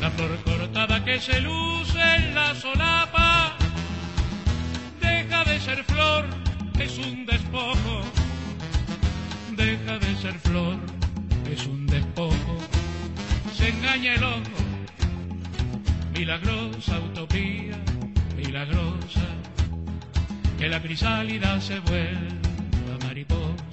la 0.00 0.10
flor 0.10 0.36
cortada 0.42 1.04
que 1.04 1.20
se 1.20 1.40
luce 1.40 2.02
en 2.16 2.34
la 2.34 2.52
solapa, 2.56 3.56
deja 5.00 5.44
de 5.44 5.60
ser 5.60 5.84
flor, 5.84 6.24
es 6.80 6.98
un 6.98 7.26
despojo, 7.26 8.02
deja 9.52 10.00
de 10.00 10.16
ser 10.16 10.34
flor, 10.40 10.78
es 11.48 11.64
un 11.64 11.86
despojo, 11.86 12.58
se 13.56 13.68
engaña 13.68 14.14
el 14.14 14.24
ojo, 14.24 14.58
milagrosa 16.12 16.98
utopía, 16.98 17.78
milagrosa 18.36 19.36
que 20.58 20.68
la 20.68 20.80
crisálida 20.80 21.60
se 21.60 21.78
vuelva 21.80 23.04
mariposa. 23.04 23.64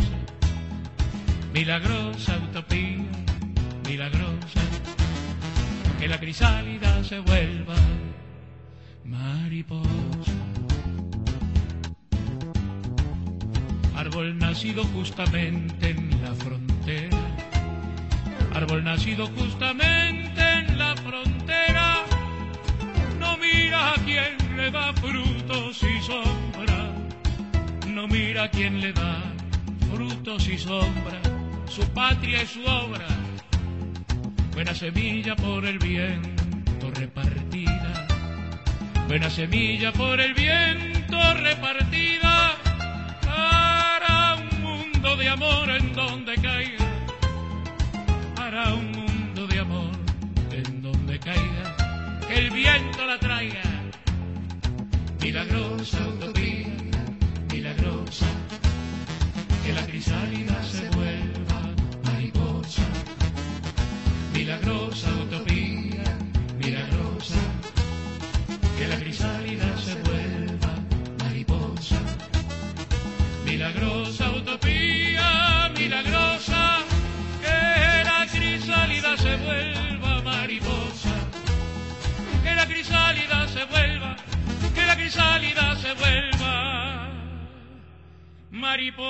Milagrosa 1.53 2.37
utopía, 2.37 3.05
milagrosa, 3.87 4.61
que 5.99 6.07
la 6.07 6.19
crisálida 6.19 7.03
se 7.03 7.19
vuelva 7.19 7.75
mariposa. 9.05 10.31
Árbol 13.95 14.37
nacido 14.37 14.83
justamente 14.85 15.91
en 15.91 16.21
la 16.23 16.33
frontera, 16.35 17.17
árbol 18.53 18.83
nacido 18.83 19.27
justamente 19.27 20.41
en 20.41 20.77
la 20.77 20.95
frontera, 20.97 22.03
no 23.19 23.37
mira 23.37 23.93
a 23.93 23.95
quien 23.95 24.42
le 24.63 24.71
da 24.71 24.93
frutos 24.93 25.83
y 25.83 26.01
sombra. 26.01 26.79
No 27.87 28.07
mira 28.07 28.49
quién 28.49 28.79
le 28.79 28.93
da 28.93 29.21
frutos 29.91 30.47
y 30.47 30.57
sombra, 30.57 31.19
su 31.67 31.83
patria 31.89 32.43
y 32.43 32.47
su 32.47 32.63
obra, 32.63 33.07
buena 34.53 34.73
semilla 34.73 35.35
por 35.35 35.65
el 35.65 35.79
viento 35.79 36.85
repartida, 36.91 38.07
buena 39.07 39.29
semilla 39.29 39.91
por 39.91 40.21
el 40.21 40.33
viento 40.33 41.19
repartida, 41.47 42.55
para 43.25 44.35
un 44.35 44.61
mundo 44.61 45.17
de 45.17 45.27
amor 45.29 45.69
en 45.71 45.93
donde 45.93 46.35
caiga, 46.35 46.87
para 48.35 48.73
un 48.73 48.91
mundo 48.91 49.45
de 49.45 49.59
amor 49.59 49.91
en 50.51 50.81
donde 50.81 51.19
caiga, 51.19 51.75
que 52.27 52.35
el 52.37 52.49
viento 52.51 53.05
la 53.05 53.19
traiga, 53.19 53.72
milagrosa 55.23 56.05
utopía 56.05 56.67
milagrosa, 57.49 58.25
que 59.65 59.71
la 59.71 59.85
crisálida 59.85 60.61
se 60.63 60.89
vuelva 60.89 61.61
mariposa, 62.03 62.83
milagrosa 64.33 65.22
crisálida 85.13 85.75
se 85.75 85.93
vuelva 85.93 87.09
mariposa. 88.51 89.03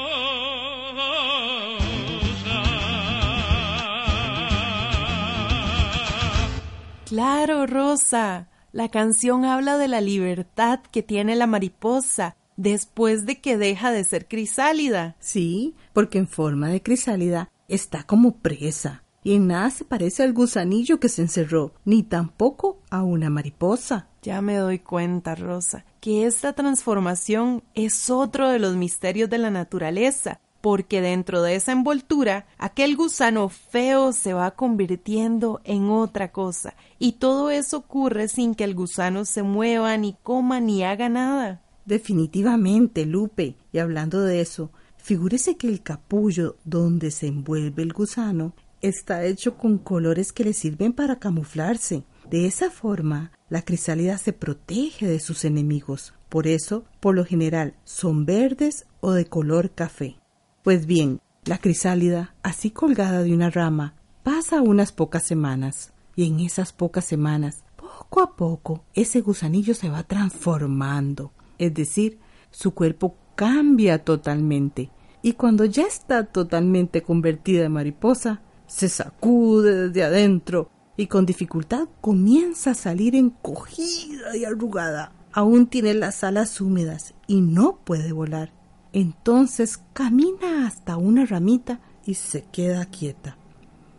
Claro, 7.06 7.68
Rosa. 7.68 8.50
La 8.72 8.90
canción 8.90 9.46
habla 9.46 9.78
de 9.78 9.88
la 9.88 10.02
libertad 10.02 10.80
que 10.92 11.04
tiene 11.04 11.36
la 11.36 11.46
mariposa 11.46 12.36
después 12.58 13.26
de 13.26 13.40
que 13.40 13.58
deja 13.58 13.92
de 13.92 14.04
ser 14.04 14.28
crisálida. 14.28 15.16
Sí, 15.20 15.76
porque 15.94 16.18
en 16.18 16.28
forma 16.28 16.70
de 16.70 16.82
crisálida 16.82 17.52
está 17.68 18.04
como 18.04 18.38
presa 18.38 19.04
y 19.24 19.36
en 19.36 19.48
nada 19.48 19.70
se 19.70 19.86
parece 19.86 20.24
al 20.24 20.34
gusanillo 20.34 21.00
que 21.00 21.08
se 21.08 21.22
encerró, 21.22 21.76
ni 21.86 22.04
tampoco 22.04 22.82
a 22.90 23.04
una 23.04 23.30
mariposa. 23.30 24.10
Ya 24.24 24.42
me 24.42 24.56
doy 24.56 24.80
cuenta, 24.80 25.36
Rosa, 25.36 25.84
que 26.00 26.26
esta 26.26 26.54
transformación 26.54 27.62
es 27.76 28.10
otro 28.10 28.50
de 28.50 28.58
los 28.58 28.78
misterios 28.78 29.30
de 29.30 29.38
la 29.38 29.52
naturaleza, 29.52 30.40
porque 30.62 31.02
dentro 31.02 31.42
de 31.42 31.56
esa 31.56 31.74
envoltura 31.74 32.46
aquel 32.58 32.96
gusano 32.96 33.50
feo 33.50 34.14
se 34.14 34.34
va 34.34 34.52
convirtiendo 34.52 35.60
en 35.66 35.90
otra 35.90 36.32
cosa, 36.32 36.74
y 37.00 37.14
todo 37.14 37.52
eso 37.52 37.80
ocurre 37.80 38.30
sin 38.30 38.56
que 38.56 38.64
el 38.64 38.76
gusano 38.76 39.26
se 39.26 39.44
mueva, 39.44 39.98
ni 39.98 40.16
coma, 40.24 40.62
ni 40.62 40.86
haga 40.86 41.10
nada. 41.10 41.62
Definitivamente, 41.86 43.06
Lupe. 43.06 43.58
Y 43.74 43.80
hablando 43.80 44.22
de 44.22 44.40
eso, 44.40 44.72
figúrese 44.96 45.58
que 45.58 45.68
el 45.68 45.84
capullo 45.84 46.56
donde 46.64 47.12
se 47.12 47.28
envuelve 47.28 47.84
el 47.84 47.92
gusano 47.92 48.54
está 48.82 49.26
hecho 49.26 49.58
con 49.58 49.80
colores 49.80 50.32
que 50.32 50.46
le 50.46 50.54
sirven 50.54 50.94
para 50.94 51.20
camuflarse. 51.20 52.04
De 52.34 52.48
esa 52.48 52.72
forma, 52.72 53.32
la 53.48 53.62
crisálida 53.62 54.18
se 54.18 54.34
protege 54.34 55.06
de 55.06 55.20
sus 55.20 55.46
enemigos. 55.46 56.16
Por 56.30 56.48
eso, 56.48 56.84
por 57.00 57.14
lo 57.14 57.26
general, 57.26 57.76
son 57.84 58.26
verdes 58.26 58.88
o 59.02 59.12
de 59.12 59.26
color 59.26 59.70
café. 59.70 60.18
Pues 60.64 60.88
bien, 60.88 61.22
la 61.46 61.60
crisálida, 61.60 62.34
así 62.42 62.72
colgada 62.72 63.22
de 63.22 63.36
una 63.36 63.52
rama, 63.52 63.94
pasa 64.24 64.64
unas 64.64 64.92
pocas 64.92 65.22
semanas. 65.22 65.94
Y 66.16 66.26
en 66.26 66.40
esas 66.40 66.74
pocas 66.74 67.06
semanas, 67.06 67.64
poco 67.76 68.22
a 68.22 68.36
poco, 68.36 68.84
ese 68.96 69.22
gusanillo 69.22 69.76
se 69.76 69.90
va 69.90 70.02
transformando. 70.02 71.34
Es 71.60 71.76
decir, 71.76 72.18
su 72.50 72.74
cuerpo 72.74 73.16
cambia 73.36 74.04
totalmente. 74.04 74.90
Y 75.22 75.34
cuando 75.34 75.66
ya 75.66 75.84
está 75.84 76.26
totalmente 76.26 77.04
convertida 77.04 77.66
en 77.66 77.74
mariposa, 77.74 78.42
se 78.66 78.90
sacude 78.90 79.90
desde 79.90 80.04
adentro 80.04 80.72
y 80.98 81.08
con 81.08 81.26
dificultad 81.26 81.88
comienza 82.02 82.72
a 82.72 82.76
salir 82.76 83.16
encogida 83.16 84.36
y 84.36 84.46
arrugada. 84.46 85.14
Aún 85.32 85.68
tiene 85.68 85.94
las 85.94 86.24
alas 86.24 86.62
húmedas 86.62 87.14
y 87.28 87.42
no 87.42 87.80
puede 87.84 88.12
volar. 88.12 88.54
Entonces 88.92 89.80
camina 89.94 90.68
hasta 90.68 90.98
una 90.98 91.26
ramita 91.26 91.82
y 92.06 92.14
se 92.14 92.44
queda 92.52 92.86
quieta. 92.86 93.38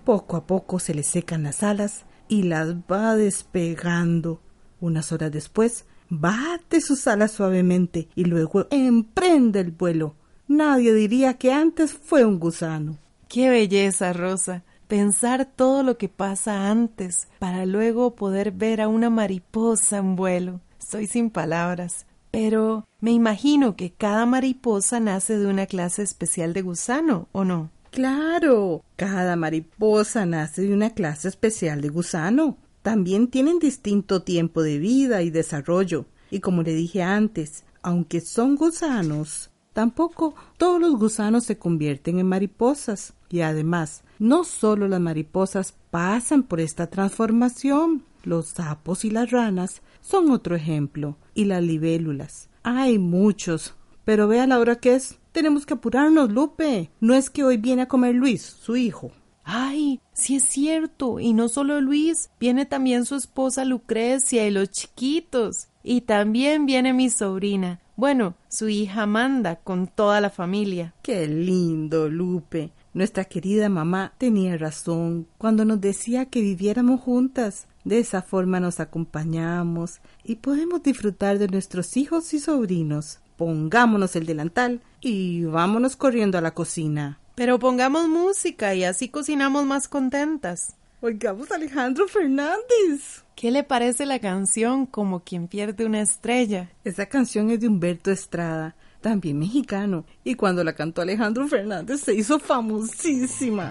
Poco 0.04 0.36
a 0.36 0.46
poco 0.46 0.78
se 0.78 0.94
le 0.94 1.02
secan 1.02 1.42
las 1.42 1.62
alas 1.62 2.04
y 2.28 2.44
las 2.44 2.74
va 2.74 3.16
despegando. 3.16 4.40
Unas 4.80 5.10
horas 5.12 5.32
después, 5.32 5.86
bate 6.08 6.80
sus 6.80 7.06
alas 7.08 7.32
suavemente 7.32 8.08
y 8.14 8.24
luego 8.26 8.66
emprende 8.70 9.60
el 9.60 9.72
vuelo. 9.72 10.14
Nadie 10.46 10.94
diría 10.94 11.34
que 11.34 11.52
antes 11.52 11.92
fue 11.92 12.24
un 12.24 12.38
gusano. 12.38 12.98
¡Qué 13.28 13.48
belleza, 13.48 14.12
Rosa! 14.12 14.62
Pensar 14.88 15.46
todo 15.46 15.82
lo 15.82 15.98
que 15.98 16.08
pasa 16.08 16.70
antes 16.70 17.28
para 17.38 17.66
luego 17.66 18.14
poder 18.14 18.52
ver 18.52 18.80
a 18.80 18.88
una 18.88 19.10
mariposa 19.10 19.98
en 19.98 20.16
vuelo. 20.16 20.60
Estoy 20.78 21.06
sin 21.06 21.30
palabras. 21.30 22.06
Pero 22.30 22.84
me 23.00 23.12
imagino 23.12 23.76
que 23.76 23.92
cada 23.92 24.26
mariposa 24.26 24.98
nace 24.98 25.38
de 25.38 25.46
una 25.46 25.66
clase 25.66 26.02
especial 26.02 26.52
de 26.52 26.62
gusano, 26.62 27.28
¿o 27.30 27.44
no? 27.44 27.70
Claro, 27.90 28.82
cada 28.96 29.36
mariposa 29.36 30.26
nace 30.26 30.62
de 30.62 30.74
una 30.74 30.90
clase 30.90 31.28
especial 31.28 31.80
de 31.80 31.90
gusano. 31.90 32.56
También 32.82 33.28
tienen 33.28 33.60
distinto 33.60 34.22
tiempo 34.22 34.62
de 34.62 34.78
vida 34.78 35.22
y 35.22 35.30
desarrollo. 35.30 36.06
Y 36.30 36.40
como 36.40 36.62
le 36.62 36.74
dije 36.74 37.02
antes, 37.02 37.62
aunque 37.82 38.20
son 38.20 38.56
gusanos, 38.56 39.50
tampoco 39.72 40.34
todos 40.58 40.80
los 40.80 40.98
gusanos 40.98 41.44
se 41.44 41.56
convierten 41.56 42.18
en 42.18 42.26
mariposas. 42.26 43.14
Y 43.30 43.40
además, 43.40 44.03
no 44.18 44.44
solo 44.44 44.88
las 44.88 45.00
mariposas 45.00 45.74
pasan 45.90 46.42
por 46.42 46.60
esta 46.60 46.88
transformación, 46.88 48.04
los 48.22 48.48
sapos 48.48 49.04
y 49.04 49.10
las 49.10 49.30
ranas 49.30 49.82
son 50.00 50.30
otro 50.30 50.56
ejemplo, 50.56 51.16
y 51.34 51.44
las 51.44 51.62
libélulas. 51.62 52.48
Hay 52.62 52.98
muchos, 52.98 53.74
pero 54.04 54.28
vea 54.28 54.46
la 54.46 54.58
hora 54.58 54.76
que 54.76 54.94
es. 54.94 55.18
Tenemos 55.32 55.66
que 55.66 55.74
apurarnos, 55.74 56.30
Lupe. 56.30 56.90
No 57.00 57.14
es 57.14 57.28
que 57.30 57.44
hoy 57.44 57.56
viene 57.56 57.82
a 57.82 57.88
comer 57.88 58.14
Luis, 58.14 58.42
su 58.42 58.76
hijo. 58.76 59.12
Ay, 59.44 60.00
sí 60.12 60.36
es 60.36 60.44
cierto. 60.44 61.20
Y 61.20 61.32
no 61.32 61.48
solo 61.48 61.80
Luis, 61.80 62.30
viene 62.40 62.66
también 62.66 63.04
su 63.04 63.16
esposa 63.16 63.64
Lucrecia 63.64 64.46
y 64.46 64.50
los 64.50 64.70
chiquitos. 64.70 65.68
Y 65.82 66.02
también 66.02 66.66
viene 66.66 66.92
mi 66.92 67.10
sobrina. 67.10 67.80
Bueno, 67.96 68.34
su 68.48 68.68
hija 68.68 69.02
Amanda 69.02 69.56
con 69.56 69.86
toda 69.86 70.20
la 70.20 70.30
familia. 70.30 70.94
Qué 71.02 71.26
lindo, 71.28 72.08
Lupe. 72.08 72.72
Nuestra 72.94 73.24
querida 73.24 73.68
mamá 73.68 74.12
tenía 74.18 74.56
razón 74.56 75.26
cuando 75.36 75.64
nos 75.64 75.80
decía 75.80 76.26
que 76.26 76.40
viviéramos 76.40 77.00
juntas. 77.00 77.66
De 77.82 77.98
esa 77.98 78.22
forma 78.22 78.60
nos 78.60 78.78
acompañamos 78.78 80.00
y 80.22 80.36
podemos 80.36 80.80
disfrutar 80.84 81.38
de 81.38 81.48
nuestros 81.48 81.96
hijos 81.96 82.32
y 82.32 82.38
sobrinos. 82.38 83.18
pongámonos 83.36 84.14
el 84.14 84.26
delantal 84.26 84.80
y 85.00 85.44
vámonos 85.44 85.96
corriendo 85.96 86.38
a 86.38 86.40
la 86.40 86.54
cocina. 86.54 87.18
Pero 87.34 87.58
pongamos 87.58 88.08
música 88.08 88.76
y 88.76 88.84
así 88.84 89.08
cocinamos 89.08 89.66
más 89.66 89.88
contentas. 89.88 90.76
Oigamos 91.00 91.50
a 91.50 91.56
Alejandro 91.56 92.06
Fernández. 92.06 93.24
¿Qué 93.34 93.50
le 93.50 93.64
parece 93.64 94.06
la 94.06 94.20
canción 94.20 94.86
Como 94.86 95.20
quien 95.20 95.48
pierde 95.48 95.84
una 95.84 96.00
estrella? 96.00 96.70
Esa 96.84 97.06
canción 97.06 97.50
es 97.50 97.60
de 97.60 97.66
Humberto 97.66 98.12
Estrada, 98.12 98.76
también 99.04 99.38
mexicano, 99.38 100.06
y 100.24 100.34
cuando 100.34 100.64
la 100.64 100.72
cantó 100.72 101.02
Alejandro 101.02 101.46
Fernández 101.46 102.00
se 102.00 102.14
hizo 102.14 102.38
famosísima. 102.38 103.70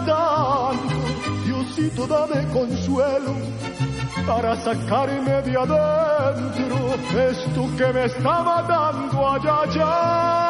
tanto, 0.00 0.94
Diosito 1.44 2.06
dame 2.06 2.46
consuelo 2.52 3.34
para 4.26 4.56
sacarme 4.56 5.42
de 5.42 5.56
adentro 5.56 6.76
esto 7.18 7.68
que 7.76 7.92
me 7.92 8.04
está 8.04 8.42
matando 8.42 9.26
allá 9.26 9.62
allá. 9.62 10.45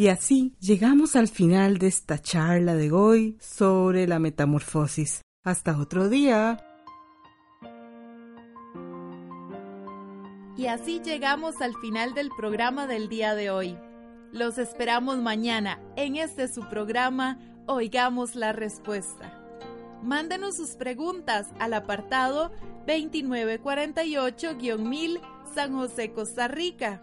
Y 0.00 0.08
así 0.08 0.56
llegamos 0.60 1.14
al 1.14 1.28
final 1.28 1.76
de 1.76 1.88
esta 1.88 2.18
charla 2.18 2.74
de 2.74 2.90
hoy 2.90 3.36
sobre 3.38 4.06
la 4.06 4.18
metamorfosis. 4.18 5.20
Hasta 5.44 5.78
otro 5.78 6.08
día. 6.08 6.64
Y 10.56 10.68
así 10.68 11.02
llegamos 11.04 11.60
al 11.60 11.74
final 11.82 12.14
del 12.14 12.30
programa 12.34 12.86
del 12.86 13.10
día 13.10 13.34
de 13.34 13.50
hoy. 13.50 13.76
Los 14.32 14.56
esperamos 14.56 15.18
mañana 15.18 15.78
en 15.96 16.16
este 16.16 16.48
su 16.48 16.66
programa 16.70 17.38
Oigamos 17.66 18.36
la 18.36 18.54
Respuesta. 18.54 19.38
Mándenos 20.02 20.56
sus 20.56 20.76
preguntas 20.76 21.48
al 21.58 21.74
apartado 21.74 22.52
2948-1000 22.86 25.20
San 25.54 25.74
José, 25.74 26.12
Costa 26.12 26.48
Rica 26.48 27.02